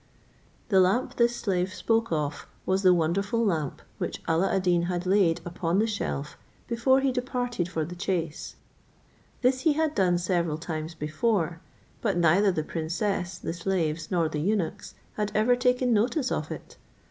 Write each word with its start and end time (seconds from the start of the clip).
The 0.69 0.79
lamp 0.79 1.17
this 1.17 1.35
slave 1.35 1.71
spoke 1.75 2.11
of 2.11 2.47
was 2.65 2.81
the 2.81 2.91
wonderful 2.91 3.45
lamp, 3.45 3.83
which 3.99 4.19
Alla 4.27 4.51
ad 4.51 4.63
Deen 4.63 4.81
had 4.89 5.05
laid 5.05 5.41
upon 5.45 5.77
the 5.77 5.85
shelf 5.85 6.39
before 6.67 7.01
he 7.01 7.11
departed 7.11 7.69
for 7.69 7.85
the 7.85 7.95
chase; 7.95 8.55
this 9.43 9.59
he 9.59 9.73
had 9.73 9.93
done 9.93 10.17
several 10.17 10.57
times 10.57 10.95
before; 10.95 11.61
but 12.01 12.17
neither 12.17 12.51
the 12.51 12.63
princess, 12.63 13.37
the 13.37 13.53
slaves, 13.53 14.09
nor 14.09 14.27
the 14.27 14.41
eunuchs, 14.41 14.95
had 15.17 15.31
ever 15.35 15.55
taken 15.55 15.93
notice 15.93 16.31
of 16.31 16.49
it. 16.51 16.77